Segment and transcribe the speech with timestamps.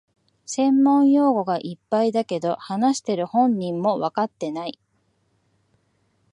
[0.47, 4.79] 専門用語がいっぱいだけど、話してる本人もわかってない